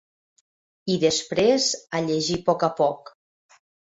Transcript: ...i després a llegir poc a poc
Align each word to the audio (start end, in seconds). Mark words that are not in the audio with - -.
...i 0.93 0.95
després 1.03 1.67
a 1.97 2.01
llegir 2.07 2.39
poc 2.47 2.65
a 2.69 2.73
poc 2.83 3.15